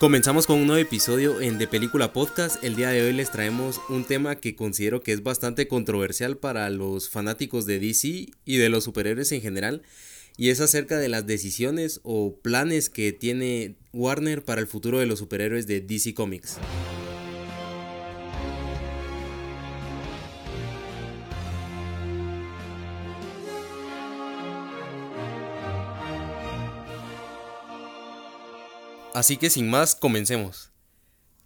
[0.00, 2.62] Comenzamos con un nuevo episodio en De Película Podcast.
[2.64, 6.68] El día de hoy les traemos un tema que considero que es bastante controversial para
[6.68, 9.82] los fanáticos de DC y de los superhéroes en general.
[10.36, 15.06] Y es acerca de las decisiones o planes que tiene Warner para el futuro de
[15.06, 16.58] los superhéroes de DC Comics.
[29.14, 30.72] Así que sin más, comencemos.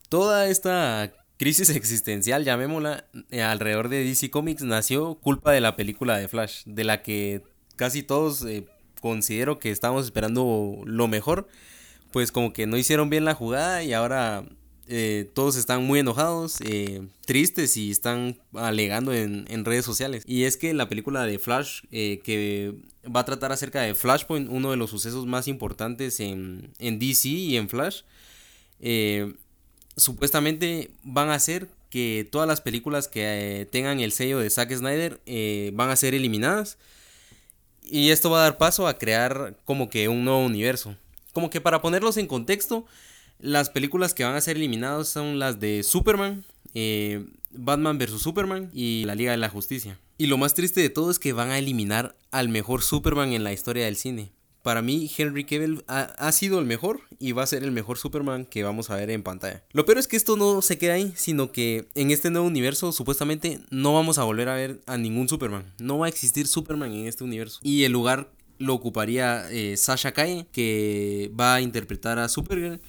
[0.09, 6.17] Toda esta crisis existencial, llamémosla, eh, alrededor de DC Comics nació culpa de la película
[6.17, 7.43] de Flash, de la que
[7.77, 8.65] casi todos eh,
[9.03, 11.47] considero que estábamos esperando lo mejor,
[12.11, 14.45] pues como que no hicieron bien la jugada y ahora
[14.91, 20.23] eh, todos están muy enojados, eh, tristes y están alegando en, redes sociales.
[20.27, 22.75] Y es que la película de Flash, eh, que
[23.05, 27.29] va a tratar acerca de Flashpoint, uno de los sucesos más importantes en, en DC
[27.29, 28.01] y en Flash,
[29.97, 35.21] supuestamente van a hacer que todas las películas que tengan el sello de Zack Snyder
[35.75, 36.79] van a ser eliminadas.
[37.83, 40.97] Y esto va a dar paso a crear como que un nuevo universo.
[41.33, 42.87] Como que para ponerlos en contexto,
[43.39, 46.45] las películas que van a ser eliminadas son las de Superman,
[46.75, 48.21] eh, Batman vs.
[48.21, 49.99] Superman y la Liga de la Justicia.
[50.19, 53.45] Y lo más triste de todo es que van a eliminar al mejor Superman en
[53.45, 54.33] la historia del cine.
[54.63, 58.45] Para mí, Henry Cavill ha, sido el mejor y va a ser el mejor Superman
[58.45, 59.63] que vamos a ver en pantalla.
[59.73, 62.93] Lo peor es que esto no se queda ahí, sino que en este nuevo universo
[62.93, 65.73] supuestamente no vamos a volver a ver a ningún Superman.
[65.79, 67.61] No va a existir Superman en este universo.
[67.63, 72.81] Y el lugar lo ocuparía eh, Sasha Calle, que va a interpretar a Supergirl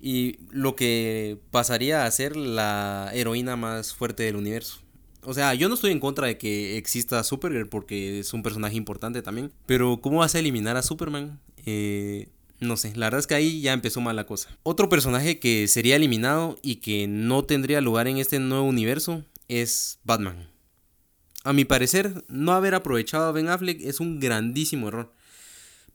[0.00, 4.80] y lo que pasaría a ser la heroína más fuerte del universo.
[5.22, 8.76] O sea, yo no estoy en contra de que exista Supergirl porque es un personaje
[8.76, 9.52] importante también.
[9.66, 11.40] Pero ¿cómo vas a eliminar a Superman?
[11.66, 12.28] Eh,
[12.60, 14.48] no sé, la verdad es que ahí ya empezó mal la cosa.
[14.62, 19.98] Otro personaje que sería eliminado y que no tendría lugar en este nuevo universo es
[20.04, 20.48] Batman.
[21.44, 25.12] A mi parecer, no haber aprovechado a Ben Affleck es un grandísimo error.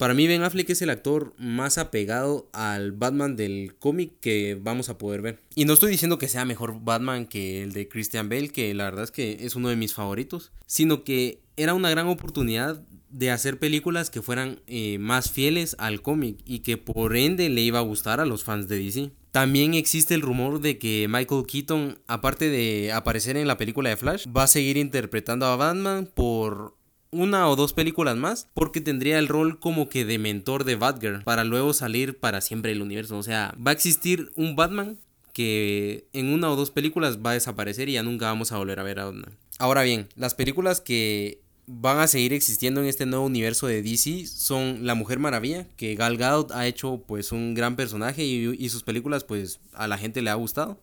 [0.04, 4.90] Para mí Ben Affleck es el actor más apegado al Batman del cómic que vamos
[4.90, 5.40] a poder ver.
[5.56, 8.84] Y no estoy diciendo que sea mejor Batman que el de Christian Bale, que la
[8.84, 13.32] verdad es que es uno de mis favoritos, sino que era una gran oportunidad de
[13.32, 17.80] hacer películas que fueran eh, más fieles al cómic y que por ende le iba
[17.80, 19.12] a gustar a los fans de DC.
[19.32, 23.96] También existe el rumor de que Michael Keaton, aparte de aparecer en la película de
[23.96, 26.76] Flash, va a seguir interpretando a Batman por
[27.14, 31.24] una o dos películas más porque tendría el rol como que de mentor de Batgirl
[31.24, 33.18] para luego salir para siempre del universo.
[33.18, 34.98] O sea, va a existir un Batman
[35.34, 38.80] que en una o dos películas va a desaparecer y ya nunca vamos a volver
[38.80, 39.38] a ver a Batman.
[39.60, 44.28] Ahora bien, las películas que van a seguir existiendo en este nuevo universo de DC
[44.28, 48.70] son La Mujer Maravilla, que Gal Gadot ha hecho pues un gran personaje y, y
[48.70, 50.78] sus películas pues a la gente le ha gustado.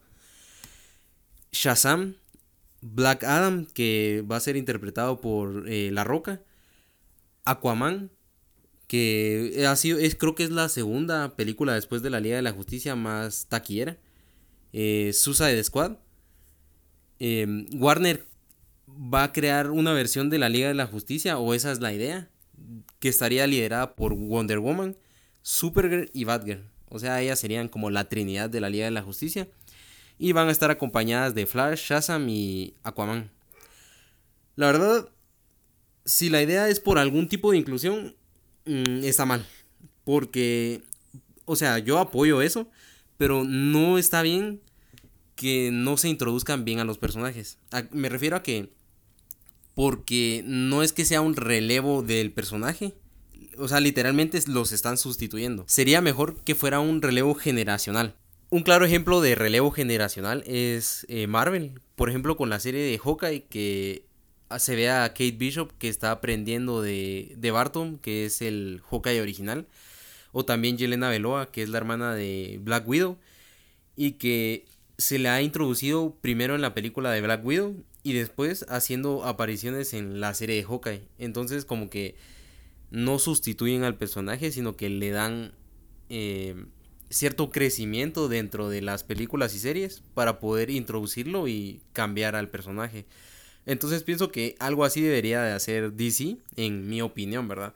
[1.52, 2.14] Shazam,
[2.82, 6.42] Black Adam, que va a ser interpretado por eh, La Roca.
[7.44, 8.10] Aquaman,
[8.86, 12.42] que ha sido, es, creo que es la segunda película después de la Liga de
[12.42, 13.98] la Justicia más taquillera.
[14.72, 15.96] Eh, Suicide Squad.
[17.18, 18.26] Em, Warner
[18.88, 21.92] va a crear una versión de la Liga de la Justicia, o esa es la
[21.92, 22.30] idea,
[22.98, 24.96] que estaría liderada por Wonder Woman,
[25.42, 26.64] Supergirl y Batgirl.
[26.88, 29.48] O sea, ellas serían como la trinidad de la Liga de la Justicia
[30.20, 33.30] y van a estar acompañadas de Flash, Shazam y Aquaman.
[34.54, 35.08] La verdad,
[36.04, 38.14] si la idea es por algún tipo de inclusión,
[38.66, 39.46] mm, está mal.
[40.04, 40.82] Porque,
[41.46, 42.68] o sea, yo apoyo eso,
[43.16, 44.60] pero no está bien
[45.36, 47.56] que no se introduzcan bien a los personajes.
[47.90, 48.74] me refiero a que,
[49.74, 52.92] porque no es que sea un relevo del personaje,
[53.56, 55.64] o sea, literalmente los están sustituyendo.
[55.66, 58.19] Sería mejor que fuera un relevo generacional.
[58.52, 61.80] Un claro ejemplo de relevo generacional es eh, Marvel.
[61.94, 64.06] Por ejemplo, con la serie de Hawkeye que
[64.58, 69.20] se ve a Kate Bishop que está aprendiendo de, de Barton, que es el Hawkeye
[69.20, 69.68] original.
[70.32, 73.18] O también Yelena Beloa, que es la hermana de Black Widow.
[73.94, 74.64] Y que
[74.98, 79.94] se le ha introducido primero en la película de Black Widow y después haciendo apariciones
[79.94, 81.02] en la serie de Hawkeye.
[81.18, 82.16] Entonces como que
[82.90, 85.52] no sustituyen al personaje, sino que le dan...
[86.08, 86.64] Eh,
[87.10, 93.06] cierto crecimiento dentro de las películas y series para poder introducirlo y cambiar al personaje.
[93.66, 97.74] Entonces pienso que algo así debería de hacer DC, en mi opinión, ¿verdad?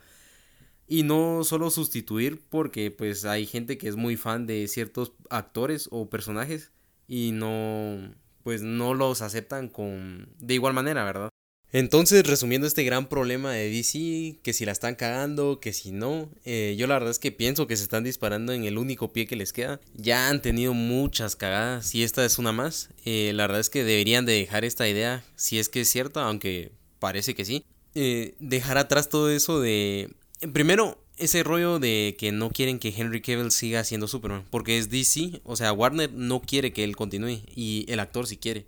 [0.86, 5.88] Y no solo sustituir porque pues hay gente que es muy fan de ciertos actores
[5.90, 6.70] o personajes
[7.08, 11.33] y no pues no los aceptan con de igual manera, ¿verdad?
[11.74, 16.30] Entonces, resumiendo este gran problema de DC, que si la están cagando, que si no,
[16.44, 19.26] eh, yo la verdad es que pienso que se están disparando en el único pie
[19.26, 19.80] que les queda.
[19.92, 22.90] Ya han tenido muchas cagadas y esta es una más.
[23.04, 26.22] Eh, la verdad es que deberían de dejar esta idea, si es que es cierta,
[26.22, 27.64] aunque parece que sí.
[27.96, 30.14] Eh, dejar atrás todo eso de...
[30.52, 34.90] Primero, ese rollo de que no quieren que Henry Cavill siga siendo Superman, porque es
[34.90, 38.66] DC, o sea, Warner no quiere que él continúe y el actor sí quiere.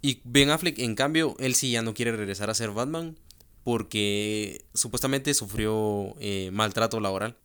[0.00, 3.16] Y Ben Affleck, en cambio, él sí ya no quiere regresar a ser Batman
[3.64, 7.36] porque supuestamente sufrió eh, maltrato laboral.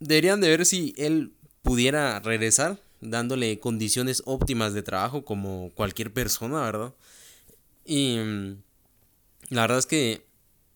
[0.00, 1.32] Deberían de ver si él
[1.62, 6.94] pudiera regresar dándole condiciones óptimas de trabajo como cualquier persona, ¿verdad?
[7.84, 8.62] Y mm,
[9.50, 10.26] la verdad es que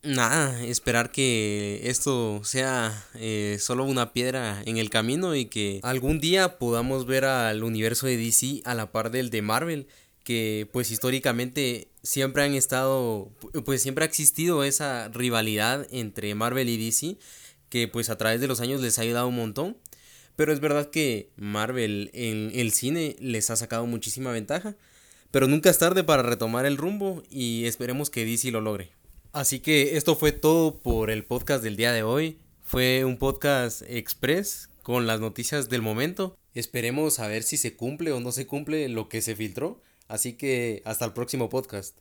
[0.02, 6.20] nada, esperar que esto sea eh, solo una piedra en el camino y que algún
[6.20, 9.86] día podamos ver al universo de DC a la par del de Marvel
[10.24, 13.30] que pues históricamente siempre han estado,
[13.64, 17.18] pues siempre ha existido esa rivalidad entre Marvel y DC,
[17.68, 19.76] que pues a través de los años les ha ayudado un montón.
[20.36, 24.76] Pero es verdad que Marvel en el cine les ha sacado muchísima ventaja.
[25.30, 28.92] Pero nunca es tarde para retomar el rumbo y esperemos que DC lo logre.
[29.32, 32.38] Así que esto fue todo por el podcast del día de hoy.
[32.62, 36.36] Fue un podcast express con las noticias del momento.
[36.54, 39.80] Esperemos a ver si se cumple o no se cumple lo que se filtró.
[40.12, 41.98] Así que hasta el próximo podcast.